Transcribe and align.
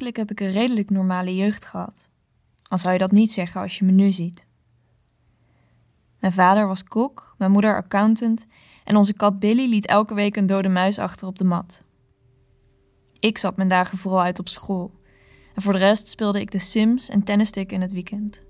Eigenlijk 0.00 0.30
heb 0.30 0.38
ik 0.38 0.46
een 0.46 0.60
redelijk 0.60 0.90
normale 0.90 1.36
jeugd 1.36 1.64
gehad. 1.64 2.10
Al 2.68 2.78
zou 2.78 2.92
je 2.92 2.98
dat 2.98 3.10
niet 3.10 3.32
zeggen 3.32 3.60
als 3.60 3.78
je 3.78 3.84
me 3.84 3.90
nu 3.90 4.12
ziet. 4.12 4.46
Mijn 6.18 6.32
vader 6.32 6.66
was 6.66 6.84
kok, 6.84 7.34
mijn 7.38 7.50
moeder 7.50 7.76
accountant 7.76 8.46
en 8.84 8.96
onze 8.96 9.12
kat 9.12 9.38
Billy 9.38 9.68
liet 9.68 9.86
elke 9.86 10.14
week 10.14 10.36
een 10.36 10.46
dode 10.46 10.68
muis 10.68 10.98
achter 10.98 11.26
op 11.26 11.38
de 11.38 11.44
mat. 11.44 11.82
Ik 13.18 13.38
zat 13.38 13.56
mijn 13.56 13.68
dagen 13.68 13.98
vooral 13.98 14.22
uit 14.22 14.38
op 14.38 14.48
school 14.48 14.92
en 15.54 15.62
voor 15.62 15.72
de 15.72 15.78
rest 15.78 16.08
speelde 16.08 16.40
ik 16.40 16.50
de 16.50 16.58
Sims 16.58 17.08
en 17.08 17.22
tenniste 17.22 17.60
ik 17.60 17.72
in 17.72 17.80
het 17.80 17.92
weekend. 17.92 18.42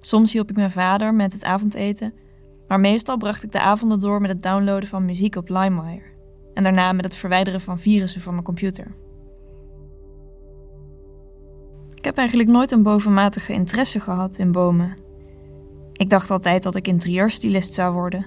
Soms 0.00 0.32
hielp 0.32 0.50
ik 0.50 0.56
mijn 0.56 0.70
vader 0.70 1.14
met 1.14 1.32
het 1.32 1.44
avondeten, 1.44 2.14
maar 2.68 2.80
meestal 2.80 3.16
bracht 3.16 3.42
ik 3.42 3.52
de 3.52 3.60
avonden 3.60 4.00
door 4.00 4.20
met 4.20 4.30
het 4.30 4.42
downloaden 4.42 4.88
van 4.88 5.04
muziek 5.04 5.36
op 5.36 5.48
LimeWire 5.48 6.12
en 6.54 6.62
daarna 6.62 6.92
met 6.92 7.04
het 7.04 7.16
verwijderen 7.16 7.60
van 7.60 7.78
virussen 7.78 8.20
van 8.20 8.32
mijn 8.32 8.44
computer. 8.44 9.08
Ik 12.00 12.06
heb 12.06 12.16
eigenlijk 12.16 12.48
nooit 12.48 12.70
een 12.70 12.82
bovenmatige 12.82 13.52
interesse 13.52 14.00
gehad 14.00 14.38
in 14.38 14.52
bomen. 14.52 14.96
Ik 15.92 16.10
dacht 16.10 16.30
altijd 16.30 16.62
dat 16.62 16.74
ik 16.74 16.88
interieurstylist 16.88 17.72
zou 17.74 17.94
worden. 17.94 18.26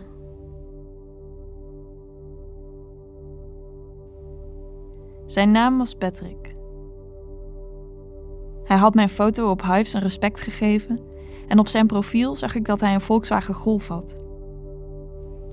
Zijn 5.26 5.52
naam 5.52 5.78
was 5.78 5.94
Patrick. 5.94 6.56
Hij 8.64 8.78
had 8.78 8.94
mijn 8.94 9.10
foto 9.10 9.50
op 9.50 9.62
Hives 9.62 9.94
een 9.94 10.02
respect 10.02 10.40
gegeven 10.40 11.00
en 11.48 11.60
op 11.60 11.68
zijn 11.68 11.88
profiel 11.88 12.36
zag 12.36 12.56
ik 12.56 12.66
dat 12.66 12.80
hij 12.80 12.94
een 12.94 13.02
Volkswagen 13.02 13.54
Golf 13.54 13.88
had. 13.88 14.22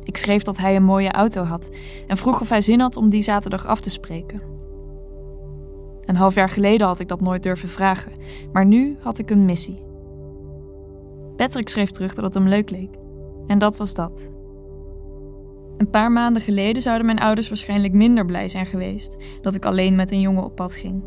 Ik 0.04 0.16
schreef 0.16 0.42
dat 0.42 0.58
hij 0.58 0.76
een 0.76 0.84
mooie 0.84 1.12
auto 1.12 1.42
had 1.42 1.70
en 2.06 2.16
vroeg 2.16 2.40
of 2.40 2.48
hij 2.48 2.62
zin 2.62 2.80
had 2.80 2.96
om 2.96 3.08
die 3.08 3.22
zaterdag 3.22 3.66
af 3.66 3.80
te 3.80 3.90
spreken. 3.90 4.59
Een 6.10 6.16
half 6.16 6.34
jaar 6.34 6.48
geleden 6.48 6.86
had 6.86 7.00
ik 7.00 7.08
dat 7.08 7.20
nooit 7.20 7.42
durven 7.42 7.68
vragen, 7.68 8.12
maar 8.52 8.66
nu 8.66 8.96
had 9.00 9.18
ik 9.18 9.30
een 9.30 9.44
missie. 9.44 9.82
Patrick 11.36 11.68
schreef 11.68 11.90
terug 11.90 12.14
dat 12.14 12.24
het 12.24 12.34
hem 12.34 12.48
leuk 12.48 12.70
leek. 12.70 12.94
En 13.46 13.58
dat 13.58 13.76
was 13.76 13.94
dat. 13.94 14.28
Een 15.76 15.90
paar 15.90 16.12
maanden 16.12 16.42
geleden 16.42 16.82
zouden 16.82 17.06
mijn 17.06 17.18
ouders 17.18 17.48
waarschijnlijk 17.48 17.92
minder 17.92 18.24
blij 18.24 18.48
zijn 18.48 18.66
geweest 18.66 19.16
dat 19.40 19.54
ik 19.54 19.64
alleen 19.64 19.96
met 19.96 20.12
een 20.12 20.20
jongen 20.20 20.44
op 20.44 20.54
pad 20.54 20.74
ging. 20.74 21.04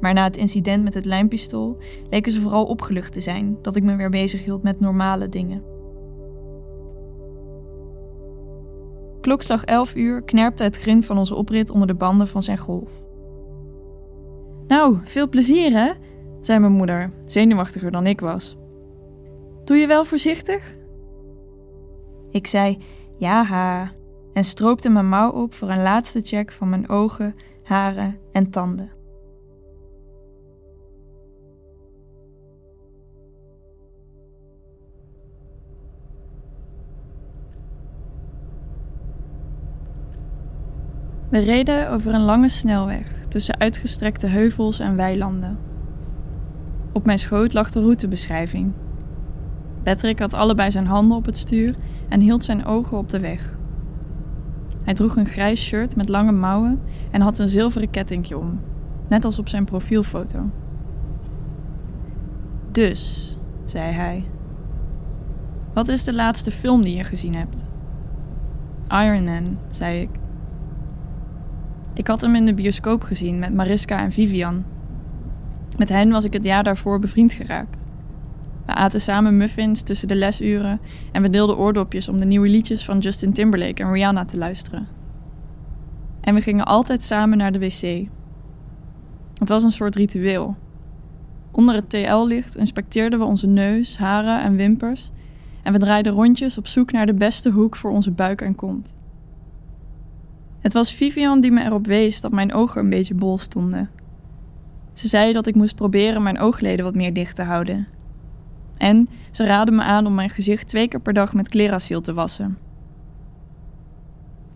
Maar 0.00 0.14
na 0.14 0.24
het 0.24 0.36
incident 0.36 0.84
met 0.84 0.94
het 0.94 1.04
lijmpistool 1.04 1.78
leken 2.10 2.32
ze 2.32 2.40
vooral 2.40 2.64
opgelucht 2.64 3.12
te 3.12 3.20
zijn 3.20 3.58
dat 3.62 3.76
ik 3.76 3.82
me 3.82 3.96
weer 3.96 4.10
bezig 4.10 4.44
hield 4.44 4.62
met 4.62 4.80
normale 4.80 5.28
dingen. 5.28 5.64
Klokslag 9.20 9.64
11 9.64 9.94
uur 9.94 10.22
knerpte 10.22 10.62
het 10.62 10.76
grind 10.76 11.04
van 11.04 11.18
onze 11.18 11.34
oprit 11.34 11.70
onder 11.70 11.86
de 11.86 11.94
banden 11.94 12.28
van 12.28 12.42
zijn 12.42 12.58
golf. 12.58 13.05
Nou, 14.68 14.98
veel 15.04 15.28
plezier 15.28 15.70
hè, 15.70 15.92
zei 16.40 16.58
mijn 16.58 16.72
moeder, 16.72 17.10
zenuwachtiger 17.24 17.90
dan 17.90 18.06
ik 18.06 18.20
was. 18.20 18.56
Doe 19.64 19.76
je 19.76 19.86
wel 19.86 20.04
voorzichtig? 20.04 20.76
Ik 22.30 22.46
zei 22.46 22.78
ja 23.18 23.44
ha 23.44 23.92
en 24.32 24.44
stroopte 24.44 24.88
mijn 24.88 25.08
mouw 25.08 25.30
op 25.30 25.54
voor 25.54 25.70
een 25.70 25.82
laatste 25.82 26.20
check 26.20 26.52
van 26.52 26.68
mijn 26.68 26.88
ogen, 26.88 27.34
haren 27.62 28.18
en 28.32 28.50
tanden. 28.50 28.90
We 41.30 41.38
reden 41.38 41.90
over 41.90 42.14
een 42.14 42.24
lange 42.24 42.48
snelweg 42.48 43.25
tussen 43.36 43.60
uitgestrekte 43.60 44.26
heuvels 44.26 44.78
en 44.78 44.96
weilanden. 44.96 45.58
Op 46.92 47.04
mijn 47.04 47.18
schoot 47.18 47.52
lag 47.52 47.70
de 47.70 47.80
routebeschrijving. 47.80 48.72
Patrick 49.82 50.18
had 50.18 50.34
allebei 50.34 50.70
zijn 50.70 50.86
handen 50.86 51.16
op 51.16 51.24
het 51.24 51.36
stuur 51.36 51.76
en 52.08 52.20
hield 52.20 52.44
zijn 52.44 52.64
ogen 52.64 52.98
op 52.98 53.08
de 53.08 53.20
weg. 53.20 53.58
Hij 54.82 54.94
droeg 54.94 55.16
een 55.16 55.26
grijs 55.26 55.64
shirt 55.64 55.96
met 55.96 56.08
lange 56.08 56.32
mouwen 56.32 56.80
en 57.10 57.20
had 57.20 57.38
een 57.38 57.48
zilveren 57.48 57.90
kettingje 57.90 58.38
om, 58.38 58.60
net 59.08 59.24
als 59.24 59.38
op 59.38 59.48
zijn 59.48 59.64
profielfoto. 59.64 60.50
Dus, 62.70 63.36
zei 63.64 63.92
hij, 63.92 64.24
wat 65.72 65.88
is 65.88 66.04
de 66.04 66.14
laatste 66.14 66.50
film 66.50 66.82
die 66.82 66.96
je 66.96 67.04
gezien 67.04 67.34
hebt? 67.34 67.64
Iron 68.88 69.24
Man, 69.24 69.58
zei 69.68 70.00
ik. 70.00 70.10
Ik 71.96 72.06
had 72.06 72.20
hem 72.20 72.34
in 72.34 72.46
de 72.46 72.54
bioscoop 72.54 73.02
gezien 73.02 73.38
met 73.38 73.54
Mariska 73.54 73.98
en 73.98 74.12
Vivian. 74.12 74.64
Met 75.78 75.88
hen 75.88 76.10
was 76.10 76.24
ik 76.24 76.32
het 76.32 76.44
jaar 76.44 76.64
daarvoor 76.64 76.98
bevriend 76.98 77.32
geraakt. 77.32 77.86
We 78.66 78.74
aten 78.74 79.00
samen 79.00 79.36
muffins 79.36 79.82
tussen 79.82 80.08
de 80.08 80.14
lesuren 80.14 80.80
en 81.12 81.22
we 81.22 81.30
deelden 81.30 81.56
oordopjes 81.56 82.08
om 82.08 82.18
de 82.18 82.24
nieuwe 82.24 82.48
liedjes 82.48 82.84
van 82.84 82.98
Justin 82.98 83.32
Timberlake 83.32 83.82
en 83.82 83.92
Rihanna 83.92 84.24
te 84.24 84.36
luisteren. 84.36 84.86
En 86.20 86.34
we 86.34 86.40
gingen 86.40 86.66
altijd 86.66 87.02
samen 87.02 87.38
naar 87.38 87.52
de 87.52 87.58
wc. 87.58 88.08
Het 89.34 89.48
was 89.48 89.62
een 89.62 89.70
soort 89.70 89.94
ritueel. 89.94 90.56
Onder 91.50 91.74
het 91.74 91.90
TL-licht 91.90 92.56
inspecteerden 92.56 93.18
we 93.18 93.24
onze 93.24 93.46
neus, 93.46 93.98
haren 93.98 94.42
en 94.42 94.56
wimpers 94.56 95.10
en 95.62 95.72
we 95.72 95.78
draaiden 95.78 96.12
rondjes 96.12 96.58
op 96.58 96.66
zoek 96.66 96.92
naar 96.92 97.06
de 97.06 97.14
beste 97.14 97.50
hoek 97.50 97.76
voor 97.76 97.90
onze 97.90 98.10
buik 98.10 98.40
en 98.40 98.54
kont. 98.54 98.94
Het 100.66 100.74
was 100.74 100.94
Vivian 100.94 101.40
die 101.40 101.50
me 101.50 101.64
erop 101.64 101.86
wees 101.86 102.20
dat 102.20 102.32
mijn 102.32 102.52
ogen 102.52 102.80
een 102.80 102.90
beetje 102.90 103.14
bol 103.14 103.38
stonden. 103.38 103.90
Ze 104.92 105.08
zei 105.08 105.32
dat 105.32 105.46
ik 105.46 105.54
moest 105.54 105.74
proberen 105.74 106.22
mijn 106.22 106.38
oogleden 106.38 106.84
wat 106.84 106.94
meer 106.94 107.12
dicht 107.12 107.36
te 107.36 107.42
houden. 107.42 107.86
En 108.76 109.08
ze 109.30 109.44
raadde 109.44 109.72
me 109.72 109.82
aan 109.82 110.06
om 110.06 110.14
mijn 110.14 110.30
gezicht 110.30 110.68
twee 110.68 110.88
keer 110.88 111.00
per 111.00 111.12
dag 111.12 111.34
met 111.34 111.48
Cleracil 111.48 112.00
te 112.00 112.14
wassen. 112.14 112.58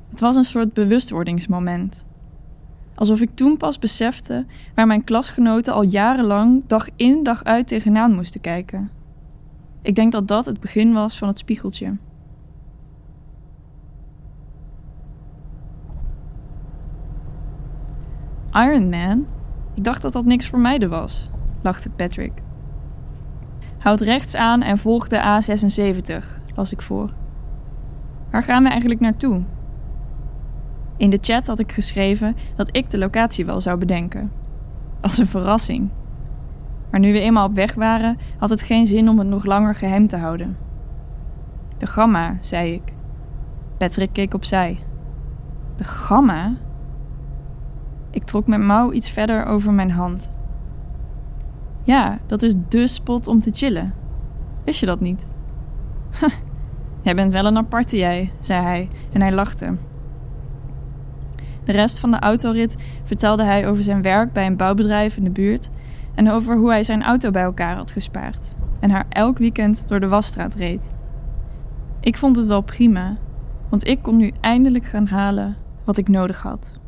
Het 0.09 0.21
was 0.21 0.37
een 0.37 0.45
soort 0.45 0.73
bewustwordingsmoment. 0.73 2.07
Alsof 2.95 3.21
ik 3.21 3.31
toen 3.35 3.57
pas 3.57 3.79
besefte 3.79 4.47
waar 4.75 4.87
mijn 4.87 5.05
klasgenoten 5.05 5.73
al 5.73 5.83
jarenlang 5.83 6.67
dag 6.67 6.89
in 6.97 7.23
dag 7.23 7.45
uit 7.45 7.67
tegenaan 7.67 8.15
moesten 8.15 8.41
kijken. 8.41 8.91
Ik 9.83 9.95
denk 9.95 10.13
dat 10.13 10.29
dat 10.29 10.47
het 10.47 10.61
begin 10.61 10.93
was 10.93 11.19
van 11.19 11.29
het 11.29 11.39
spiegeltje. 11.39 11.97
Iron 18.53 18.89
Man? 18.89 19.27
Ik 19.75 19.85
dacht 19.85 20.03
dat 20.03 20.13
dat 20.13 20.25
niks 20.25 20.49
voor 20.49 20.59
meiden 20.59 20.91
was, 20.91 21.31
lachte 21.63 21.91
Patrick. 21.91 22.33
Houd 23.79 24.01
rechts 24.01 24.37
aan 24.37 24.63
en 24.63 24.79
volg 24.79 25.09
de 25.09 25.19
A76, 25.19 26.25
las 26.55 26.73
ik 26.73 26.83
voor. 26.83 27.11
Waar 28.31 28.43
gaan 28.43 28.63
we 28.63 28.69
eigenlijk 28.69 29.01
naartoe? 29.01 29.43
In 30.97 31.11
de 31.11 31.19
chat 31.21 31.47
had 31.47 31.59
ik 31.59 31.73
geschreven 31.73 32.37
dat 32.57 32.77
ik 32.77 32.91
de 32.91 32.99
locatie 32.99 33.47
wel 33.47 33.61
zou 33.61 33.79
bedenken. 33.79 34.33
Als 35.01 35.19
een 35.19 35.27
verrassing. 35.27 35.89
Maar 36.91 37.01
nu 37.01 37.13
we 37.13 37.21
eenmaal 37.21 37.47
op 37.47 37.55
weg 37.55 37.75
waren, 37.75 38.19
had 38.39 38.51
het 38.51 38.63
geen 38.63 38.87
zin 38.87 39.09
om 39.09 39.19
het 39.19 39.29
nog 39.29 39.45
langer 39.45 39.75
geheim 39.75 40.07
te 40.07 40.17
houden. 40.17 40.57
De 41.79 41.87
gamma, 41.87 42.37
zei 42.41 42.73
ik. 42.73 42.93
Patrick 43.79 44.13
keek 44.13 44.35
opzij. 44.35 44.79
De 45.77 45.85
gamma? 45.85 46.57
Ik 48.11 48.25
trok 48.25 48.47
mijn 48.47 48.67
mouw 48.67 48.93
iets 48.93 49.11
verder 49.11 49.45
over 49.45 49.73
mijn 49.73 49.91
hand. 49.91 50.31
Ja, 51.83 52.19
dat 52.27 52.43
is 52.43 52.55
dé 52.69 52.87
spot 52.87 53.29
om 53.29 53.39
te 53.39 53.51
chillen. 53.53 53.95
Wist 54.65 54.81
je 54.81 54.87
dat 54.87 55.01
niet? 55.01 55.27
jij 57.03 57.15
bent 57.15 57.33
wel 57.33 57.45
een 57.45 57.57
aparte 57.57 57.97
jij, 57.97 58.33
zei 58.41 58.63
hij 58.63 58.89
en 59.13 59.21
hij 59.21 59.33
lachte. 59.33 59.77
De 61.65 61.73
rest 61.73 62.01
van 62.01 62.11
de 62.11 62.19
autorit 62.19 62.77
vertelde 63.05 63.45
hij 63.45 63.69
over 63.69 63.83
zijn 63.83 64.03
werk 64.03 64.33
bij 64.33 64.47
een 64.47 64.57
bouwbedrijf 64.57 65.17
in 65.17 65.25
de 65.25 65.31
buurt 65.31 65.71
en 66.15 66.31
over 66.31 66.57
hoe 66.57 66.71
hij 66.71 66.85
zijn 66.85 67.03
auto 67.03 67.31
bij 67.31 67.43
elkaar 67.43 67.77
had 67.77 67.91
gespaard 67.91 68.55
en 68.81 68.91
haar 68.91 69.07
elk 69.09 69.39
weekend 69.39 69.85
door 69.89 70.01
de 70.01 70.09
wasstraat 70.09 70.55
reed. 70.55 70.95
Ik 72.01 72.17
vond 72.17 72.37
het 72.37 72.47
wel 72.47 72.61
prima, 72.61 73.17
want 73.69 73.87
ik 73.87 74.03
kon 74.03 74.17
nu 74.17 74.33
eindelijk 74.41 74.85
gaan 74.85 75.07
halen 75.07 75.57
wat 75.85 75.99
ik 75.99 76.09
nodig 76.09 76.43
had. 76.43 76.80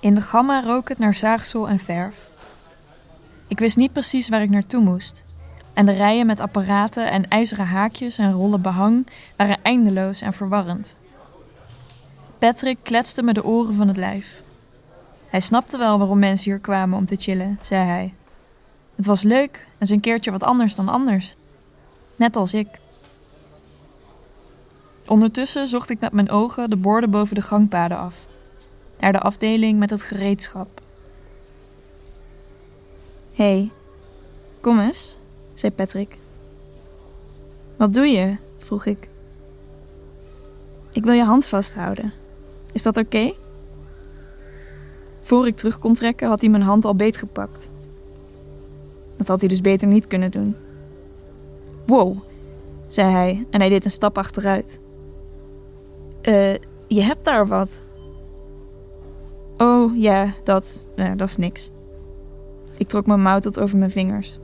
In 0.00 0.14
de 0.14 0.20
gamma 0.20 0.62
rook 0.62 0.88
het 0.88 0.98
naar 0.98 1.14
zaagsel 1.14 1.68
en 1.68 1.78
verf. 1.78 2.30
Ik 3.46 3.58
wist 3.58 3.76
niet 3.76 3.92
precies 3.92 4.28
waar 4.28 4.42
ik 4.42 4.50
naartoe 4.50 4.82
moest. 4.82 5.24
En 5.74 5.86
de 5.86 5.92
rijen 5.92 6.26
met 6.26 6.40
apparaten 6.40 7.10
en 7.10 7.28
ijzeren 7.28 7.66
haakjes 7.66 8.18
en 8.18 8.32
rollen 8.32 8.62
behang 8.62 9.06
waren 9.36 9.58
eindeloos 9.62 10.20
en 10.20 10.32
verwarrend. 10.32 10.96
Patrick 12.38 12.78
kletste 12.82 13.22
me 13.22 13.32
de 13.32 13.44
oren 13.44 13.74
van 13.74 13.88
het 13.88 13.96
lijf. 13.96 14.42
Hij 15.28 15.40
snapte 15.40 15.78
wel 15.78 15.98
waarom 15.98 16.18
mensen 16.18 16.50
hier 16.50 16.60
kwamen 16.60 16.98
om 16.98 17.06
te 17.06 17.16
chillen, 17.16 17.58
zei 17.60 17.84
hij. 17.84 18.12
Het 18.94 19.06
was 19.06 19.22
leuk 19.22 19.66
en 19.78 19.86
zijn 19.86 20.00
keertje 20.00 20.30
wat 20.30 20.42
anders 20.42 20.74
dan 20.74 20.88
anders. 20.88 21.36
Net 22.16 22.36
als 22.36 22.54
ik. 22.54 22.68
Ondertussen 25.06 25.68
zocht 25.68 25.90
ik 25.90 26.00
met 26.00 26.12
mijn 26.12 26.30
ogen 26.30 26.70
de 26.70 26.76
borden 26.76 27.10
boven 27.10 27.34
de 27.34 27.42
gangpaden 27.42 27.98
af, 27.98 28.26
naar 28.98 29.12
de 29.12 29.20
afdeling 29.20 29.78
met 29.78 29.90
het 29.90 30.02
gereedschap. 30.02 30.80
Hé, 33.34 33.44
hey, 33.44 33.70
kom 34.60 34.80
eens, 34.80 35.18
zei 35.54 35.72
Patrick. 35.72 36.16
Wat 37.76 37.94
doe 37.94 38.06
je? 38.06 38.36
vroeg 38.56 38.86
ik. 38.86 39.08
Ik 40.92 41.04
wil 41.04 41.12
je 41.12 41.24
hand 41.24 41.46
vasthouden. 41.46 42.12
Is 42.72 42.82
dat 42.82 42.96
oké? 42.96 43.32
Voor 45.20 45.46
ik 45.46 45.56
terug 45.56 45.78
kon 45.78 45.94
trekken, 45.94 46.28
had 46.28 46.40
hij 46.40 46.50
mijn 46.50 46.62
hand 46.62 46.84
al 46.84 46.94
beetgepakt. 46.94 47.68
Dat 49.16 49.28
had 49.28 49.40
hij 49.40 49.48
dus 49.48 49.60
beter 49.60 49.88
niet 49.88 50.06
kunnen 50.06 50.30
doen. 50.30 50.56
Wow, 51.86 52.18
zei 52.88 53.12
hij 53.12 53.46
en 53.50 53.60
hij 53.60 53.68
deed 53.68 53.84
een 53.84 53.90
stap 53.90 54.18
achteruit. 54.18 54.80
Eh, 56.20 56.54
je 56.86 57.02
hebt 57.02 57.24
daar 57.24 57.46
wat. 57.46 57.82
Oh 59.58 59.96
ja, 59.96 60.34
dat, 60.44 60.88
uh, 60.96 61.10
dat 61.16 61.28
is 61.28 61.36
niks. 61.36 61.70
Ik 62.76 62.88
trok 62.88 63.06
mijn 63.06 63.22
mouw 63.22 63.38
tot 63.38 63.60
over 63.60 63.78
mijn 63.78 63.90
vingers. 63.90 64.38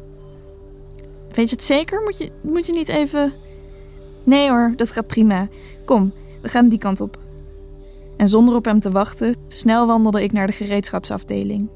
Weet 1.33 1.49
je 1.49 1.55
het 1.55 1.65
zeker? 1.65 2.03
Moet 2.03 2.19
je, 2.19 2.31
moet 2.41 2.67
je 2.67 2.73
niet 2.73 2.89
even. 2.89 3.33
Nee 4.25 4.49
hoor, 4.49 4.73
dat 4.77 4.91
gaat 4.91 5.07
prima. 5.07 5.49
Kom, 5.85 6.13
we 6.43 6.49
gaan 6.49 6.69
die 6.69 6.79
kant 6.79 7.01
op. 7.01 7.19
En 8.17 8.29
zonder 8.29 8.55
op 8.55 8.65
hem 8.65 8.81
te 8.81 8.91
wachten, 8.91 9.37
snel 9.49 9.87
wandelde 9.87 10.23
ik 10.23 10.33
naar 10.33 10.47
de 10.47 10.53
gereedschapsafdeling. 10.53 11.69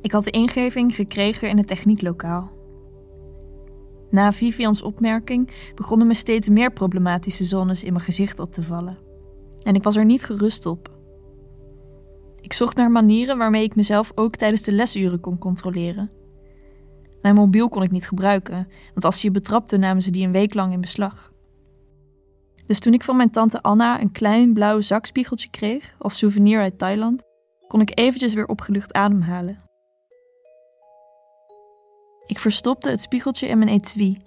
Ik 0.00 0.12
had 0.12 0.24
de 0.24 0.30
ingeving 0.30 0.94
gekregen 0.94 1.48
in 1.48 1.56
het 1.56 1.66
technieklokaal. 1.66 2.55
Na 4.10 4.32
Vivians 4.32 4.82
opmerking 4.82 5.50
begonnen 5.74 6.06
me 6.06 6.14
steeds 6.14 6.48
meer 6.48 6.72
problematische 6.72 7.44
zones 7.44 7.84
in 7.84 7.92
mijn 7.92 8.04
gezicht 8.04 8.38
op 8.38 8.52
te 8.52 8.62
vallen. 8.62 8.98
En 9.62 9.74
ik 9.74 9.82
was 9.82 9.96
er 9.96 10.04
niet 10.04 10.24
gerust 10.24 10.66
op. 10.66 10.94
Ik 12.40 12.52
zocht 12.52 12.76
naar 12.76 12.90
manieren 12.90 13.38
waarmee 13.38 13.62
ik 13.62 13.74
mezelf 13.74 14.12
ook 14.14 14.36
tijdens 14.36 14.62
de 14.62 14.72
lesuren 14.72 15.20
kon 15.20 15.38
controleren. 15.38 16.10
Mijn 17.22 17.34
mobiel 17.34 17.68
kon 17.68 17.82
ik 17.82 17.90
niet 17.90 18.08
gebruiken, 18.08 18.68
want 18.92 19.04
als 19.04 19.20
ze 19.20 19.26
je 19.26 19.32
betrapte 19.32 19.76
namen 19.76 20.02
ze 20.02 20.10
die 20.10 20.26
een 20.26 20.32
week 20.32 20.54
lang 20.54 20.72
in 20.72 20.80
beslag. 20.80 21.32
Dus 22.66 22.78
toen 22.78 22.92
ik 22.92 23.04
van 23.04 23.16
mijn 23.16 23.30
tante 23.30 23.62
Anna 23.62 24.00
een 24.00 24.12
klein 24.12 24.52
blauw 24.52 24.80
zakspiegeltje 24.80 25.50
kreeg 25.50 25.94
als 25.98 26.18
souvenir 26.18 26.60
uit 26.60 26.78
Thailand, 26.78 27.22
kon 27.66 27.80
ik 27.80 27.98
eventjes 27.98 28.34
weer 28.34 28.46
opgelucht 28.46 28.92
ademhalen. 28.92 29.65
Verstopte 32.46 32.90
het 32.90 33.00
spiegeltje 33.00 33.48
in 33.48 33.58
mijn 33.58 33.70
etui. 33.70 34.18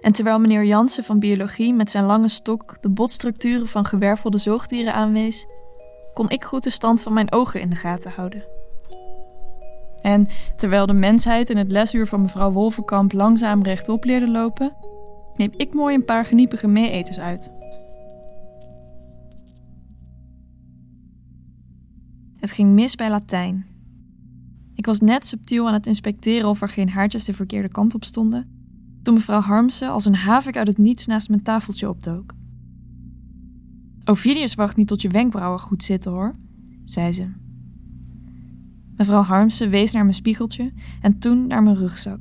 En 0.00 0.12
terwijl 0.12 0.38
meneer 0.38 0.64
Jansen 0.64 1.04
van 1.04 1.18
biologie 1.18 1.74
met 1.74 1.90
zijn 1.90 2.04
lange 2.04 2.28
stok 2.28 2.76
de 2.80 2.88
botstructuren 2.88 3.68
van 3.68 3.84
gewervelde 3.84 4.38
zoogdieren 4.38 4.94
aanwees, 4.94 5.46
kon 6.12 6.30
ik 6.30 6.44
goed 6.44 6.62
de 6.62 6.70
stand 6.70 7.02
van 7.02 7.12
mijn 7.12 7.32
ogen 7.32 7.60
in 7.60 7.68
de 7.68 7.74
gaten 7.74 8.10
houden. 8.10 8.42
En 10.02 10.28
terwijl 10.56 10.86
de 10.86 10.92
mensheid 10.92 11.50
in 11.50 11.56
het 11.56 11.70
lesuur 11.70 12.06
van 12.06 12.22
mevrouw 12.22 12.50
Wolvenkamp 12.50 13.12
langzaam 13.12 13.62
rechtop 13.62 14.04
leerde 14.04 14.28
lopen, 14.28 14.76
neem 15.36 15.52
ik 15.56 15.74
mooi 15.74 15.94
een 15.94 16.04
paar 16.04 16.24
geniepige 16.24 16.66
meeeters 16.66 17.18
uit. 17.18 17.50
Het 22.36 22.50
ging 22.50 22.70
mis 22.70 22.94
bij 22.94 23.10
Latijn. 23.10 23.73
Ik 24.74 24.86
was 24.86 25.00
net 25.00 25.26
subtiel 25.26 25.66
aan 25.66 25.72
het 25.72 25.86
inspecteren 25.86 26.48
of 26.48 26.60
er 26.60 26.68
geen 26.68 26.88
haartjes 26.88 27.24
de 27.24 27.32
verkeerde 27.32 27.68
kant 27.68 27.94
op 27.94 28.04
stonden, 28.04 28.48
toen 29.02 29.14
mevrouw 29.14 29.40
Harmsen 29.40 29.90
als 29.90 30.04
een 30.04 30.14
havik 30.14 30.56
uit 30.56 30.66
het 30.66 30.78
niets 30.78 31.06
naast 31.06 31.28
mijn 31.28 31.42
tafeltje 31.42 31.88
opdook. 31.88 32.34
Ovidius 34.04 34.54
wacht 34.54 34.76
niet 34.76 34.86
tot 34.86 35.02
je 35.02 35.08
wenkbrauwen 35.08 35.60
goed 35.60 35.82
zitten 35.82 36.12
hoor, 36.12 36.34
zei 36.84 37.12
ze. 37.12 37.28
Mevrouw 38.96 39.22
Harmsen 39.22 39.70
wees 39.70 39.92
naar 39.92 40.02
mijn 40.02 40.14
spiegeltje 40.14 40.72
en 41.00 41.18
toen 41.18 41.46
naar 41.46 41.62
mijn 41.62 41.76
rugzak. 41.76 42.18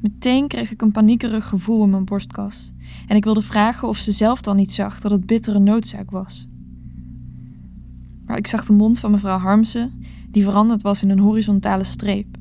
Meteen 0.00 0.48
kreeg 0.48 0.70
ik 0.70 0.82
een 0.82 0.92
paniekerig 0.92 1.48
gevoel 1.48 1.82
in 1.82 1.90
mijn 1.90 2.04
borstkas 2.04 2.72
en 3.06 3.16
ik 3.16 3.24
wilde 3.24 3.42
vragen 3.42 3.88
of 3.88 3.96
ze 3.98 4.12
zelf 4.12 4.40
dan 4.40 4.56
niet 4.56 4.72
zag 4.72 5.00
dat 5.00 5.10
het 5.10 5.26
bittere 5.26 5.58
noodzaak 5.58 6.10
was. 6.10 6.46
Maar 8.26 8.36
ik 8.36 8.46
zag 8.46 8.64
de 8.64 8.72
mond 8.72 9.00
van 9.00 9.10
mevrouw 9.10 9.38
Harmsen 9.38 9.92
die 10.30 10.44
veranderd 10.44 10.82
was 10.82 11.02
in 11.02 11.10
een 11.10 11.18
horizontale 11.18 11.84
streep, 11.84 12.36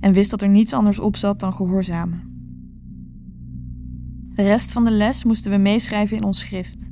en 0.00 0.12
wist 0.12 0.30
dat 0.30 0.42
er 0.42 0.48
niets 0.48 0.72
anders 0.72 0.98
op 0.98 1.16
zat 1.16 1.40
dan 1.40 1.52
gehoorzamen. 1.52 2.30
De 4.34 4.42
rest 4.42 4.72
van 4.72 4.84
de 4.84 4.90
les 4.90 5.24
moesten 5.24 5.50
we 5.50 5.56
meeschrijven 5.56 6.16
in 6.16 6.24
ons 6.24 6.38
schrift, 6.38 6.90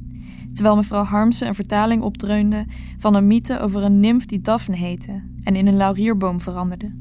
terwijl 0.52 0.76
mevrouw 0.76 1.02
Harmsen 1.02 1.46
een 1.46 1.54
vertaling 1.54 2.02
opdreunde 2.02 2.66
van 2.98 3.14
een 3.14 3.26
mythe 3.26 3.60
over 3.60 3.82
een 3.82 4.00
nimf 4.00 4.26
die 4.26 4.40
Daphne 4.40 4.76
heette 4.76 5.22
en 5.42 5.56
in 5.56 5.66
een 5.66 5.76
laurierboom 5.76 6.40
veranderde. 6.40 6.94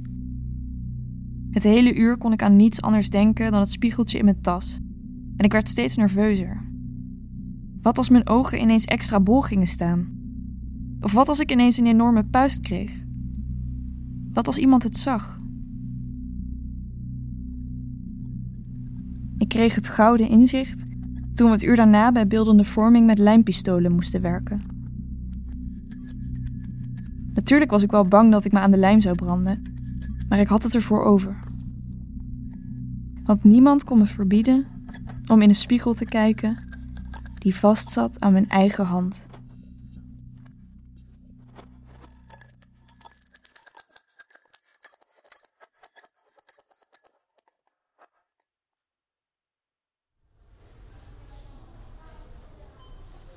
Het 1.51 1.63
hele 1.63 1.95
uur 1.95 2.17
kon 2.17 2.31
ik 2.31 2.43
aan 2.43 2.55
niets 2.55 2.81
anders 2.81 3.09
denken 3.09 3.51
dan 3.51 3.59
het 3.59 3.71
spiegeltje 3.71 4.17
in 4.17 4.25
mijn 4.25 4.41
tas, 4.41 4.79
en 5.35 5.45
ik 5.45 5.51
werd 5.51 5.69
steeds 5.69 5.95
nerveuzer. 5.95 6.67
Wat 7.81 7.97
als 7.97 8.09
mijn 8.09 8.27
ogen 8.27 8.61
ineens 8.61 8.85
extra 8.85 9.19
bol 9.19 9.41
gingen 9.41 9.67
staan? 9.67 10.17
Of 11.01 11.11
wat 11.11 11.27
als 11.27 11.39
ik 11.39 11.51
ineens 11.51 11.77
een 11.77 11.85
enorme 11.85 12.23
puist 12.23 12.59
kreeg? 12.59 13.07
Wat 14.39 14.47
als 14.47 14.57
iemand 14.57 14.83
het 14.83 14.97
zag? 14.97 15.39
Ik 19.37 19.47
kreeg 19.47 19.75
het 19.75 19.87
gouden 19.87 20.29
inzicht 20.29 20.85
toen 21.33 21.47
we 21.47 21.53
het 21.53 21.63
uur 21.63 21.75
daarna 21.75 22.11
bij 22.11 22.27
beeldende 22.27 22.63
vorming 22.63 23.05
met 23.05 23.17
lijmpistolen 23.17 23.91
moesten 23.91 24.21
werken. 24.21 24.61
Natuurlijk 27.33 27.71
was 27.71 27.83
ik 27.83 27.91
wel 27.91 28.07
bang 28.07 28.31
dat 28.31 28.45
ik 28.45 28.51
me 28.51 28.59
aan 28.59 28.71
de 28.71 28.77
lijm 28.77 29.01
zou 29.01 29.15
branden, 29.15 29.61
maar 30.29 30.39
ik 30.39 30.47
had 30.47 30.63
het 30.63 30.75
ervoor 30.75 31.03
over. 31.03 31.37
Want 33.23 33.43
niemand 33.43 33.83
kon 33.83 33.97
me 33.97 34.05
verbieden 34.05 34.65
om 35.27 35.41
in 35.41 35.49
een 35.49 35.55
spiegel 35.55 35.93
te 35.93 36.05
kijken 36.05 36.57
die 37.33 37.55
vastzat 37.55 38.19
aan 38.19 38.33
mijn 38.33 38.49
eigen 38.49 38.85
hand. 38.85 39.28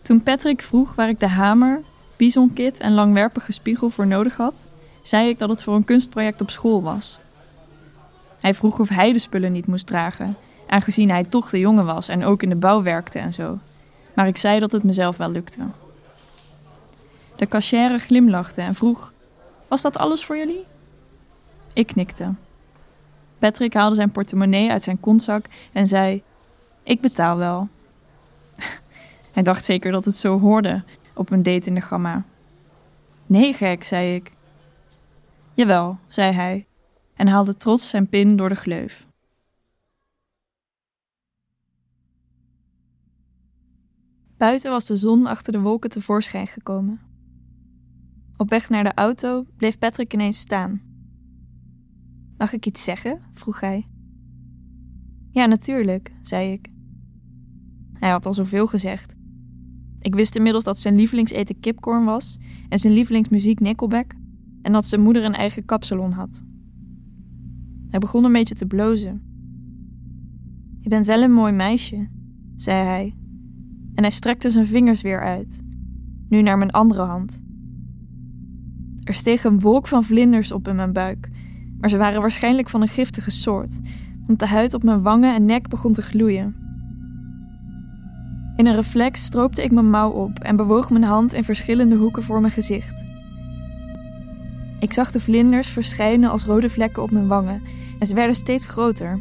Toen 0.02 0.22
Patrick 0.22 0.62
vroeg 0.62 0.94
waar 0.94 1.08
ik 1.08 1.20
de 1.20 1.28
hamer, 1.28 1.80
bisonkit 2.16 2.80
en 2.80 2.92
langwerpige 2.92 3.52
spiegel 3.52 3.90
voor 3.90 4.06
nodig 4.06 4.36
had, 4.36 4.68
zei 5.02 5.28
ik 5.28 5.38
dat 5.38 5.48
het 5.48 5.62
voor 5.62 5.74
een 5.74 5.84
kunstproject 5.84 6.40
op 6.40 6.50
school 6.50 6.82
was. 6.82 7.18
Hij 8.40 8.54
vroeg 8.54 8.78
of 8.78 8.88
hij 8.88 9.12
de 9.12 9.18
spullen 9.18 9.52
niet 9.52 9.66
moest 9.66 9.86
dragen, 9.86 10.36
aangezien 10.66 11.10
hij 11.10 11.24
toch 11.24 11.50
de 11.50 11.58
jongen 11.58 11.84
was 11.84 12.08
en 12.08 12.24
ook 12.24 12.42
in 12.42 12.48
de 12.48 12.56
bouw 12.56 12.82
werkte 12.82 13.18
en 13.18 13.32
zo. 13.32 13.58
Maar 14.14 14.26
ik 14.26 14.36
zei 14.36 14.60
dat 14.60 14.72
het 14.72 14.82
mezelf 14.82 15.16
wel 15.16 15.30
lukte. 15.30 15.60
De 17.36 17.48
cashier 17.48 17.98
glimlachte 17.98 18.60
en 18.60 18.74
vroeg: 18.74 19.12
Was 19.68 19.82
dat 19.82 19.96
alles 19.96 20.24
voor 20.24 20.36
jullie? 20.36 20.64
Ik 21.72 21.86
knikte. 21.86 22.34
Patrick 23.38 23.74
haalde 23.74 23.94
zijn 23.94 24.10
portemonnee 24.10 24.70
uit 24.70 24.82
zijn 24.82 25.00
kontzak 25.00 25.44
en 25.72 25.86
zei: 25.86 26.22
Ik 26.82 27.00
betaal 27.00 27.36
wel. 27.36 27.68
Hij 29.32 29.42
dacht 29.42 29.64
zeker 29.64 29.92
dat 29.92 30.04
het 30.04 30.14
zo 30.14 30.38
hoorde 30.40 30.84
op 31.14 31.30
een 31.30 31.42
date 31.42 31.68
in 31.68 31.74
de 31.74 31.80
gamma. 31.80 32.24
Nee, 33.26 33.52
gek, 33.52 33.84
zei 33.84 34.14
ik. 34.14 34.32
Jawel, 35.54 35.98
zei 36.06 36.32
hij 36.32 36.66
en 37.14 37.28
haalde 37.28 37.56
trots 37.56 37.88
zijn 37.88 38.08
pin 38.08 38.36
door 38.36 38.48
de 38.48 38.54
gleuf. 38.54 39.06
Buiten 44.36 44.70
was 44.70 44.86
de 44.86 44.96
zon 44.96 45.26
achter 45.26 45.52
de 45.52 45.60
wolken 45.60 45.90
tevoorschijn 45.90 46.46
gekomen. 46.46 47.00
Op 48.36 48.50
weg 48.50 48.68
naar 48.68 48.84
de 48.84 48.94
auto 48.94 49.44
bleef 49.56 49.78
Patrick 49.78 50.12
ineens 50.12 50.38
staan. 50.38 50.82
Mag 52.36 52.52
ik 52.52 52.66
iets 52.66 52.84
zeggen? 52.84 53.22
vroeg 53.32 53.60
hij. 53.60 53.86
Ja, 55.30 55.46
natuurlijk, 55.46 56.12
zei 56.22 56.52
ik. 56.52 56.68
Hij 57.92 58.10
had 58.10 58.26
al 58.26 58.34
zoveel 58.34 58.66
gezegd. 58.66 59.14
Ik 60.02 60.14
wist 60.14 60.36
inmiddels 60.36 60.64
dat 60.64 60.78
zijn 60.78 60.96
lievelingseten 60.96 61.60
kipcorn 61.60 62.04
was 62.04 62.38
en 62.68 62.78
zijn 62.78 62.92
lievelingsmuziek 62.92 63.60
Nickelback 63.60 64.14
en 64.62 64.72
dat 64.72 64.86
zijn 64.86 65.00
moeder 65.00 65.24
een 65.24 65.34
eigen 65.34 65.64
kapsalon 65.64 66.12
had. 66.12 66.42
Hij 67.88 67.98
begon 67.98 68.24
een 68.24 68.32
beetje 68.32 68.54
te 68.54 68.66
blozen. 68.66 69.22
Je 70.80 70.88
bent 70.88 71.06
wel 71.06 71.22
een 71.22 71.32
mooi 71.32 71.52
meisje, 71.52 72.08
zei 72.56 72.84
hij 72.84 73.14
en 73.94 74.02
hij 74.02 74.12
strekte 74.12 74.50
zijn 74.50 74.66
vingers 74.66 75.02
weer 75.02 75.20
uit, 75.20 75.62
nu 76.28 76.42
naar 76.42 76.58
mijn 76.58 76.70
andere 76.70 77.02
hand. 77.02 77.40
Er 79.02 79.14
steeg 79.14 79.44
een 79.44 79.60
wolk 79.60 79.86
van 79.86 80.04
vlinders 80.04 80.52
op 80.52 80.68
in 80.68 80.76
mijn 80.76 80.92
buik, 80.92 81.28
maar 81.78 81.90
ze 81.90 81.96
waren 81.96 82.20
waarschijnlijk 82.20 82.68
van 82.68 82.82
een 82.82 82.88
giftige 82.88 83.30
soort, 83.30 83.80
want 84.26 84.38
de 84.38 84.46
huid 84.46 84.74
op 84.74 84.82
mijn 84.82 85.02
wangen 85.02 85.34
en 85.34 85.44
nek 85.44 85.68
begon 85.68 85.92
te 85.92 86.02
gloeien. 86.02 86.61
In 88.56 88.66
een 88.66 88.74
reflex 88.74 89.24
stroopte 89.24 89.62
ik 89.62 89.72
mijn 89.72 89.90
mouw 89.90 90.10
op 90.10 90.38
en 90.38 90.56
bewoog 90.56 90.90
mijn 90.90 91.04
hand 91.04 91.32
in 91.32 91.44
verschillende 91.44 91.96
hoeken 91.96 92.22
voor 92.22 92.40
mijn 92.40 92.52
gezicht. 92.52 93.04
Ik 94.78 94.92
zag 94.92 95.10
de 95.10 95.20
vlinders 95.20 95.68
verschijnen 95.68 96.30
als 96.30 96.44
rode 96.44 96.70
vlekken 96.70 97.02
op 97.02 97.10
mijn 97.10 97.26
wangen 97.26 97.62
en 97.98 98.06
ze 98.06 98.14
werden 98.14 98.36
steeds 98.36 98.66
groter. 98.66 99.20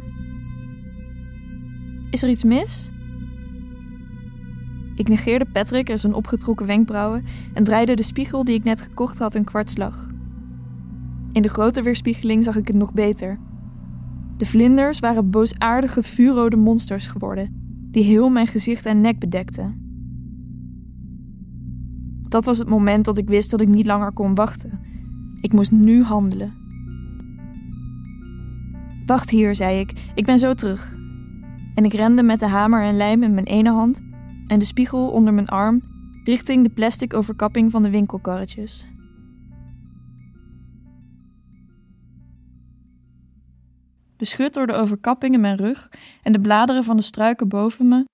Is 2.10 2.22
er 2.22 2.28
iets 2.28 2.44
mis? 2.44 2.92
Ik 4.94 5.08
negeerde 5.08 5.46
Patrick 5.52 5.88
en 5.88 5.98
zijn 5.98 6.14
opgetrokken 6.14 6.66
wenkbrauwen 6.66 7.24
en 7.52 7.64
draaide 7.64 7.96
de 7.96 8.02
spiegel 8.02 8.44
die 8.44 8.54
ik 8.54 8.64
net 8.64 8.80
gekocht 8.80 9.18
had 9.18 9.34
een 9.34 9.44
kwartslag. 9.44 10.08
In 11.32 11.42
de 11.42 11.48
grote 11.48 11.82
weerspiegeling 11.82 12.44
zag 12.44 12.56
ik 12.56 12.66
het 12.66 12.76
nog 12.76 12.92
beter. 12.92 13.38
De 14.36 14.46
vlinders 14.46 14.98
waren 14.98 15.30
boosaardige 15.30 16.02
vuurrode 16.02 16.56
monsters 16.56 17.06
geworden, 17.06 17.61
die 17.92 18.04
heel 18.04 18.28
mijn 18.28 18.46
gezicht 18.46 18.86
en 18.86 19.00
nek 19.00 19.18
bedekten. 19.18 19.80
Dat 22.28 22.44
was 22.44 22.58
het 22.58 22.68
moment 22.68 23.04
dat 23.04 23.18
ik 23.18 23.28
wist 23.28 23.50
dat 23.50 23.60
ik 23.60 23.68
niet 23.68 23.86
langer 23.86 24.12
kon 24.12 24.34
wachten. 24.34 24.80
Ik 25.40 25.52
moest 25.52 25.70
nu 25.70 26.02
handelen. 26.02 26.52
Wacht 29.06 29.30
hier, 29.30 29.54
zei 29.54 29.80
ik, 29.80 29.92
ik 30.14 30.24
ben 30.24 30.38
zo 30.38 30.54
terug. 30.54 30.94
En 31.74 31.84
ik 31.84 31.92
rende 31.92 32.22
met 32.22 32.40
de 32.40 32.46
hamer 32.46 32.82
en 32.82 32.96
lijm 32.96 33.22
in 33.22 33.34
mijn 33.34 33.46
ene 33.46 33.70
hand 33.70 34.02
en 34.46 34.58
de 34.58 34.64
spiegel 34.64 35.10
onder 35.10 35.34
mijn 35.34 35.48
arm 35.48 35.82
richting 36.24 36.62
de 36.62 36.70
plastic 36.70 37.14
overkapping 37.14 37.70
van 37.70 37.82
de 37.82 37.90
winkelkarretjes. 37.90 38.91
Beschut 44.22 44.54
door 44.54 44.66
de 44.66 44.72
overkapping 44.72 45.34
in 45.34 45.40
mijn 45.40 45.56
rug 45.56 45.90
en 46.22 46.32
de 46.32 46.40
bladeren 46.40 46.84
van 46.84 46.96
de 46.96 47.02
struiken 47.02 47.48
boven 47.48 47.88
me, 47.88 48.04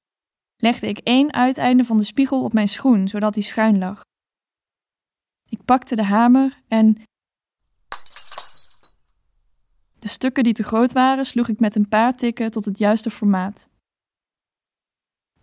legde 0.56 0.88
ik 0.88 0.98
één 0.98 1.32
uiteinde 1.32 1.84
van 1.84 1.96
de 1.96 2.02
spiegel 2.02 2.44
op 2.44 2.52
mijn 2.52 2.68
schoen, 2.68 3.08
zodat 3.08 3.34
hij 3.34 3.42
schuin 3.42 3.78
lag. 3.78 4.00
Ik 5.48 5.64
pakte 5.64 5.96
de 5.96 6.02
hamer 6.02 6.62
en. 6.68 7.02
De 9.98 10.08
stukken 10.08 10.44
die 10.44 10.52
te 10.52 10.62
groot 10.62 10.92
waren, 10.92 11.26
sloeg 11.26 11.48
ik 11.48 11.60
met 11.60 11.76
een 11.76 11.88
paar 11.88 12.16
tikken 12.16 12.50
tot 12.50 12.64
het 12.64 12.78
juiste 12.78 13.10
formaat. 13.10 13.68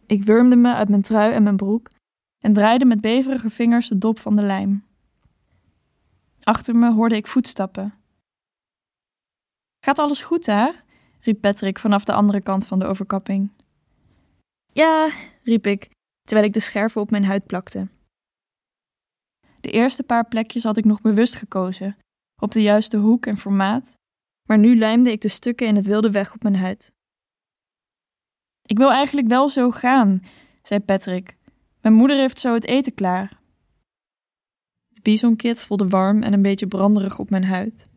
Ik 0.06 0.24
wurmde 0.24 0.56
me 0.56 0.74
uit 0.74 0.90
mijn 0.90 1.02
trui 1.02 1.34
en 1.34 1.44
mijn 1.44 1.58
broek 1.58 1.90
en 2.44 2.54
draaide 2.54 2.86
met 2.86 3.02
beverige 3.02 3.50
vingers 3.50 3.88
de 3.88 3.98
dop 3.98 4.20
van 4.20 4.36
de 4.36 4.42
lijm. 4.42 4.86
Achter 6.44 6.76
me 6.76 6.94
hoorde 6.94 7.16
ik 7.16 7.28
voetstappen. 7.28 8.05
Gaat 9.86 10.00
alles 10.00 10.24
goed 10.24 10.46
daar? 10.46 10.84
riep 11.20 11.42
Patrick 11.42 11.80
vanaf 11.80 12.04
de 12.04 12.14
andere 12.14 12.42
kant 12.42 12.68
van 12.68 12.80
de 12.80 12.86
overkapping. 12.86 13.52
Ja, 14.74 15.10
riep 15.44 15.68
ik, 15.68 15.90
terwijl 16.22 16.48
ik 16.48 16.54
de 16.54 16.60
scherven 16.60 17.02
op 17.02 17.10
mijn 17.10 17.26
huid 17.26 17.46
plakte. 17.46 17.88
De 19.60 19.72
eerste 19.72 20.04
paar 20.04 20.28
plekjes 20.28 20.64
had 20.64 20.78
ik 20.78 20.86
nog 20.86 21.02
bewust 21.02 21.36
gekozen, 21.36 21.98
op 22.42 22.52
de 22.52 22.62
juiste 22.62 22.98
hoek 22.98 23.26
en 23.26 23.38
formaat, 23.38 23.94
maar 24.48 24.58
nu 24.58 24.78
lijmde 24.78 25.12
ik 25.12 25.22
de 25.22 25.28
stukken 25.28 25.68
in 25.68 25.76
het 25.76 25.86
wilde 25.86 26.12
weg 26.12 26.34
op 26.34 26.44
mijn 26.44 26.56
huid. 26.56 26.92
Ik 28.62 28.78
wil 28.78 28.92
eigenlijk 28.92 29.28
wel 29.28 29.50
zo 29.50 29.72
gaan, 29.72 30.24
zei 30.62 30.80
Patrick. 30.80 31.38
Mijn 31.82 31.94
moeder 31.94 32.18
heeft 32.18 32.40
zo 32.40 32.54
het 32.54 32.66
eten 32.66 32.94
klaar. 32.94 33.40
De 34.88 35.02
bisonkit 35.02 35.66
voelde 35.66 35.88
warm 35.88 36.24
en 36.24 36.34
een 36.34 36.42
beetje 36.42 36.68
branderig 36.68 37.20
op 37.20 37.30
mijn 37.30 37.46
huid. 37.46 37.94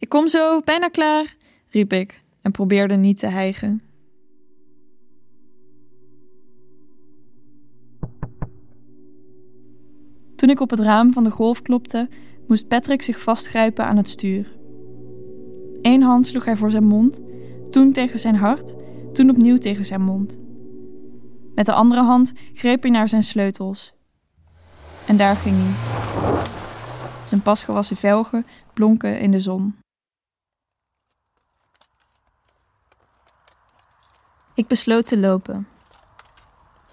Ik 0.00 0.08
kom 0.08 0.28
zo, 0.28 0.60
bijna 0.60 0.88
klaar, 0.88 1.36
riep 1.68 1.92
ik 1.92 2.22
en 2.42 2.50
probeerde 2.50 2.94
niet 2.94 3.18
te 3.18 3.26
hijgen. 3.26 3.80
Toen 10.36 10.50
ik 10.50 10.60
op 10.60 10.70
het 10.70 10.80
raam 10.80 11.12
van 11.12 11.24
de 11.24 11.30
golf 11.30 11.62
klopte, 11.62 12.08
moest 12.48 12.68
Patrick 12.68 13.02
zich 13.02 13.20
vastgrijpen 13.20 13.84
aan 13.84 13.96
het 13.96 14.08
stuur. 14.08 14.52
Eén 15.82 16.02
hand 16.02 16.26
sloeg 16.26 16.44
hij 16.44 16.56
voor 16.56 16.70
zijn 16.70 16.86
mond, 16.86 17.20
toen 17.70 17.92
tegen 17.92 18.18
zijn 18.18 18.36
hart 18.36 18.74
toen 19.12 19.30
opnieuw 19.30 19.58
tegen 19.58 19.84
zijn 19.84 20.02
mond. 20.02 20.38
Met 21.54 21.66
de 21.66 21.72
andere 21.72 22.02
hand 22.02 22.32
greep 22.54 22.82
hij 22.82 22.90
naar 22.90 23.08
zijn 23.08 23.22
sleutels. 23.22 23.94
En 25.06 25.16
daar 25.16 25.36
ging 25.36 25.56
hij. 25.58 25.72
Zijn 27.26 27.42
pasgewassen 27.42 27.96
velgen 27.96 28.46
blonken 28.74 29.20
in 29.20 29.30
de 29.30 29.40
zon. 29.40 29.79
Ik 34.54 34.66
besloot 34.66 35.06
te 35.06 35.18
lopen. 35.18 35.66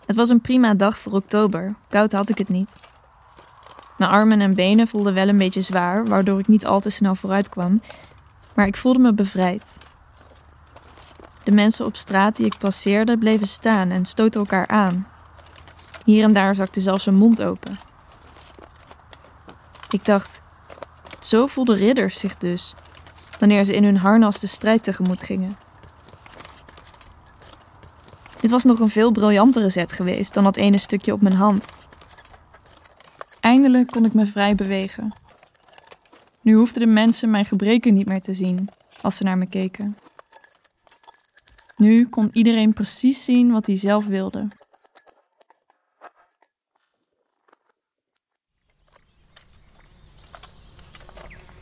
Het 0.06 0.16
was 0.16 0.30
een 0.30 0.42
prima 0.42 0.74
dag 0.74 1.00
voor 1.00 1.14
oktober, 1.14 1.76
koud 1.90 2.12
had 2.12 2.30
ik 2.30 2.38
het 2.38 2.50
niet. 2.50 2.76
Mijn 3.98 4.12
armen 4.12 4.42
en 4.42 4.56
benen 4.56 4.88
voelden 4.88 5.14
wel 5.14 5.28
een 5.28 5.38
beetje 5.38 5.62
zwaar, 5.62 6.06
waardoor 6.06 6.40
ik 6.40 6.48
niet 6.48 6.66
al 6.66 6.80
te 6.80 6.90
snel 6.90 7.16
vooruit 7.16 7.50
kwam, 7.50 7.82
maar 8.56 8.68
ik 8.68 8.78
voelde 8.78 9.00
me 9.00 9.14
bevrijd. 9.14 9.64
De 11.44 11.52
mensen 11.52 11.86
op 11.86 11.96
straat 11.96 12.36
die 12.36 12.46
ik 12.46 12.58
passeerde 12.58 13.18
bleven 13.18 13.48
staan 13.48 13.90
en 13.90 14.06
stoten 14.06 14.40
elkaar 14.40 14.68
aan. 14.68 15.08
Hier 16.06 16.24
en 16.24 16.34
daar 16.34 16.56
zakte 16.56 16.80
zelfs 16.80 17.06
een 17.06 17.16
mond 17.16 17.42
open. 17.42 17.80
Ik 19.90 20.06
dacht, 20.06 20.40
zo 21.20 21.48
voelden 21.48 21.76
ridders 21.76 22.20
zich 22.20 22.38
dus, 22.38 22.76
wanneer 23.40 23.64
ze 23.64 23.76
in 23.76 23.84
hun 23.84 23.98
harnas 23.98 24.40
de 24.40 24.48
strijd 24.48 24.84
tegemoet 24.84 25.24
gingen. 25.24 25.66
Dit 28.48 28.56
was 28.56 28.66
nog 28.66 28.80
een 28.80 28.89
veel 28.89 29.12
briljantere 29.12 29.70
zet 29.70 29.92
geweest 29.92 30.34
dan 30.34 30.44
dat 30.44 30.58
ene 30.58 30.77
stukje 30.77 31.13
op 31.13 31.22
mijn 31.22 31.36
hand. 31.36 31.66
Eindelijk 33.39 33.88
kon 33.88 34.06
ik 34.06 34.13
me 34.13 34.25
vrij 34.25 34.56
bewegen. 34.56 35.16
Nu 36.42 36.56
hoefden 36.56 36.82
de 36.82 36.88
mensen 36.88 37.32
mijn 37.32 37.46
gebreken 37.46 37.94
niet 37.94 38.08
meer 38.08 38.22
te 38.22 38.34
zien 38.34 38.70
als 39.01 39.16
ze 39.16 39.24
naar 39.24 39.38
me 39.38 39.48
keken. 39.48 39.98
Nu 41.75 42.08
kon 42.08 42.30
iedereen 42.34 42.74
precies 42.74 43.24
zien 43.24 43.51
wat 43.51 43.66
hij 43.66 43.77
zelf 43.77 44.06
wilde. 44.06 44.48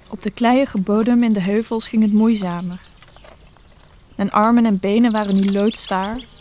Op 0.09 0.21
de 0.21 0.31
kleiige 0.31 0.81
bodem 0.81 1.23
in 1.23 1.33
de 1.33 1.41
heuvels 1.41 1.87
ging 1.87 2.01
het 2.03 2.13
moeizamer. 2.13 2.81
Mijn 4.15 4.31
armen 4.31 4.65
en 4.65 4.79
benen 4.79 5.11
waren 5.11 5.35
nu 5.35 5.51
loodzwaar 5.51 6.35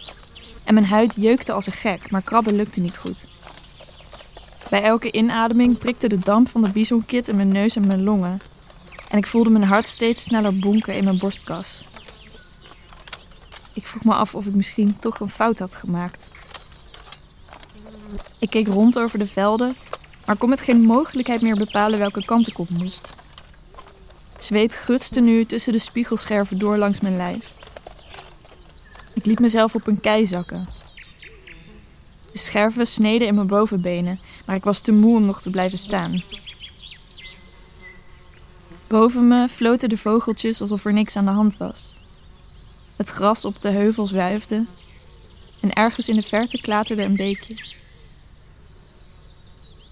en 0.64 0.74
mijn 0.74 0.86
huid 0.86 1.14
jeukte 1.16 1.52
als 1.52 1.66
een 1.66 1.72
gek, 1.72 2.10
maar 2.10 2.22
krabben 2.22 2.56
lukte 2.56 2.80
niet 2.80 2.96
goed. 2.96 3.24
Bij 4.70 4.82
elke 4.82 5.12
inademing 5.12 5.78
prikte 5.78 6.08
de 6.08 6.18
damp 6.18 6.48
van 6.48 6.62
de 6.62 6.70
bisonkit 6.70 7.28
in 7.28 7.36
mijn 7.36 7.52
neus 7.52 7.76
en 7.76 7.86
mijn 7.86 8.02
longen 8.02 8.40
en 9.14 9.20
ik 9.20 9.26
voelde 9.26 9.50
mijn 9.50 9.64
hart 9.64 9.86
steeds 9.86 10.22
sneller 10.22 10.54
bonken 10.54 10.94
in 10.94 11.04
mijn 11.04 11.18
borstkas. 11.18 11.84
Ik 13.72 13.86
vroeg 13.86 14.04
me 14.04 14.14
af 14.14 14.34
of 14.34 14.46
ik 14.46 14.54
misschien 14.54 14.98
toch 14.98 15.20
een 15.20 15.28
fout 15.28 15.58
had 15.58 15.74
gemaakt. 15.74 16.28
Ik 18.38 18.50
keek 18.50 18.68
rond 18.68 18.98
over 18.98 19.18
de 19.18 19.26
velden, 19.26 19.76
maar 20.26 20.36
kon 20.36 20.48
met 20.48 20.60
geen 20.60 20.80
mogelijkheid 20.80 21.42
meer 21.42 21.56
bepalen 21.56 21.98
welke 21.98 22.24
kant 22.24 22.48
ik 22.48 22.58
op 22.58 22.70
moest. 22.70 23.10
Zweet 24.38 24.74
gutste 24.74 25.20
nu 25.20 25.44
tussen 25.44 25.72
de 25.72 25.78
spiegelscherven 25.78 26.58
door 26.58 26.76
langs 26.76 27.00
mijn 27.00 27.16
lijf. 27.16 27.53
Ik 29.24 29.30
liet 29.30 29.40
mezelf 29.40 29.74
op 29.74 29.86
een 29.86 30.00
kei 30.00 30.26
zakken. 30.26 30.66
De 32.32 32.38
scherven 32.38 32.86
sneden 32.86 33.26
in 33.26 33.34
mijn 33.34 33.46
bovenbenen, 33.46 34.20
maar 34.46 34.56
ik 34.56 34.64
was 34.64 34.80
te 34.80 34.92
moe 34.92 35.16
om 35.16 35.24
nog 35.24 35.40
te 35.40 35.50
blijven 35.50 35.78
staan. 35.78 36.22
Boven 38.86 39.28
me 39.28 39.48
floten 39.48 39.88
de 39.88 39.96
vogeltjes 39.96 40.60
alsof 40.60 40.84
er 40.84 40.92
niks 40.92 41.16
aan 41.16 41.24
de 41.24 41.30
hand 41.30 41.56
was. 41.56 41.96
Het 42.96 43.08
gras 43.08 43.44
op 43.44 43.60
de 43.60 43.68
heuvels 43.68 44.10
wuifde 44.10 44.66
en 45.60 45.72
ergens 45.72 46.08
in 46.08 46.16
de 46.16 46.22
verte 46.22 46.60
klaterde 46.60 47.02
een 47.02 47.16
beekje. 47.16 47.62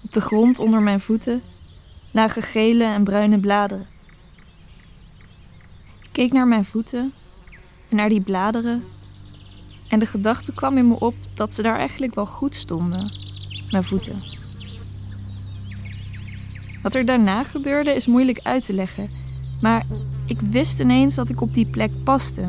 Op 0.03 0.13
de 0.13 0.21
grond 0.21 0.59
onder 0.59 0.81
mijn 0.81 1.01
voeten 1.01 1.41
lagen 2.11 2.41
gele 2.41 2.83
en 2.83 3.03
bruine 3.03 3.39
bladeren. 3.39 3.87
Ik 6.01 6.09
keek 6.11 6.31
naar 6.31 6.47
mijn 6.47 6.65
voeten 6.65 7.13
en 7.89 7.95
naar 7.95 8.09
die 8.09 8.21
bladeren 8.21 8.83
en 9.93 9.99
de 9.99 10.05
gedachte 10.05 10.53
kwam 10.53 10.77
in 10.77 10.87
me 10.87 10.99
op 10.99 11.15
dat 11.33 11.53
ze 11.53 11.61
daar 11.61 11.77
eigenlijk 11.77 12.15
wel 12.15 12.25
goed 12.25 12.55
stonden, 12.55 13.11
mijn 13.71 13.83
voeten. 13.83 14.15
Wat 16.81 16.95
er 16.95 17.05
daarna 17.05 17.43
gebeurde 17.43 17.95
is 17.95 18.07
moeilijk 18.07 18.39
uit 18.43 18.65
te 18.65 18.73
leggen, 18.73 19.09
maar 19.61 19.85
ik 20.25 20.41
wist 20.41 20.79
ineens 20.79 21.15
dat 21.15 21.29
ik 21.29 21.41
op 21.41 21.53
die 21.53 21.65
plek 21.65 21.91
paste 22.03 22.45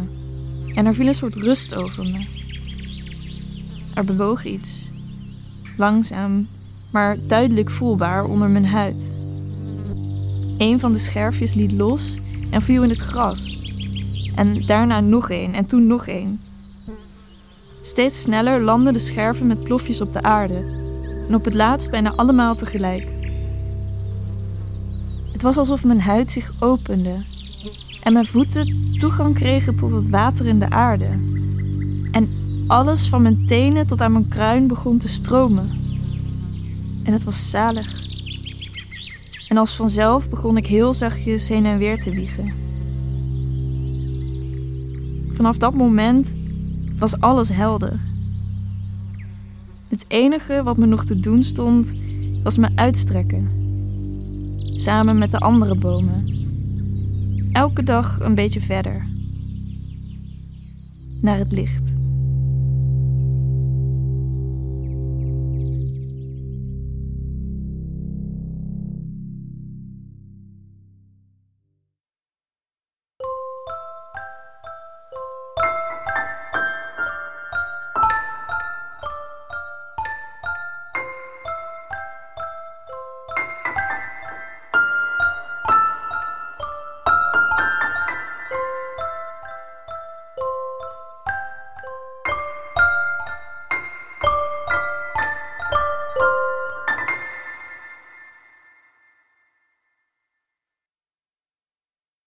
en 0.75 0.87
er 0.87 0.95
viel 0.95 1.07
een 1.07 1.15
soort 1.15 1.35
rust 1.35 1.75
over 1.75 2.05
me. 2.05 2.27
Er 3.95 4.05
bewoog 4.05 4.45
iets, 4.45 4.91
langzaam, 5.77 6.49
maar 6.91 7.17
duidelijk 7.27 7.71
voelbaar 7.71 8.25
onder 8.25 8.51
mijn 8.51 8.67
huid. 8.67 9.13
Een 10.59 10.81
van 10.81 10.93
de 10.93 10.99
scherfjes 10.99 11.55
liet 11.55 11.73
los 11.73 12.19
en 12.51 12.63
viel 12.63 12.83
in 12.83 12.91
het 12.91 13.01
gras. 13.01 13.73
En 14.35 14.67
daarna 14.67 15.01
nog 15.01 15.31
één 15.31 15.53
en 15.53 15.67
toen 15.67 15.87
nog 15.87 16.07
één. 16.07 16.41
Steeds 17.87 18.21
sneller 18.21 18.61
landden 18.61 18.93
de 18.93 18.99
scherven 18.99 19.47
met 19.47 19.63
plofjes 19.63 20.01
op 20.01 20.13
de 20.13 20.23
aarde. 20.23 20.65
En 21.29 21.35
op 21.35 21.45
het 21.45 21.55
laatst 21.55 21.91
bijna 21.91 22.13
allemaal 22.17 22.55
tegelijk. 22.55 23.09
Het 25.33 25.43
was 25.43 25.57
alsof 25.57 25.85
mijn 25.85 26.01
huid 26.01 26.31
zich 26.31 26.53
opende 26.61 27.17
en 28.03 28.13
mijn 28.13 28.27
voeten 28.27 28.97
toegang 28.99 29.35
kregen 29.35 29.77
tot 29.77 29.91
het 29.91 30.09
water 30.09 30.47
in 30.47 30.59
de 30.59 30.71
aarde. 30.71 31.09
En 32.13 32.29
alles 32.67 33.09
van 33.09 33.23
mijn 33.23 33.47
tenen 33.47 33.87
tot 33.87 34.01
aan 34.01 34.13
mijn 34.13 34.29
kruin 34.29 34.67
begon 34.67 34.99
te 34.99 35.09
stromen. 35.09 35.71
En 37.03 37.13
het 37.13 37.25
was 37.25 37.51
zalig. 37.51 38.03
En 39.49 39.57
als 39.57 39.77
vanzelf 39.77 40.29
begon 40.29 40.57
ik 40.57 40.67
heel 40.67 40.93
zachtjes 40.93 41.49
heen 41.49 41.67
en 41.67 41.79
weer 41.79 42.03
te 42.03 42.11
wiegen. 42.11 42.53
Vanaf 45.35 45.57
dat 45.57 45.75
moment 45.75 46.43
was 47.05 47.21
alles 47.21 47.49
helder. 47.49 48.01
Het 49.89 50.05
enige 50.09 50.63
wat 50.63 50.77
me 50.77 50.87
nog 50.87 51.05
te 51.05 51.21
doen 51.21 51.43
stond, 51.43 51.95
was 52.43 52.59
me 52.59 52.69
uitstrekken. 52.75 53.51
Samen 54.75 55.19
met 55.19 55.31
de 55.31 55.39
andere 55.39 55.75
bomen. 55.75 56.47
Elke 57.53 57.83
dag 57.83 58.21
een 58.21 58.35
beetje 58.35 58.61
verder. 58.61 59.07
Naar 61.21 61.39
het 61.39 61.53
licht. 61.53 61.94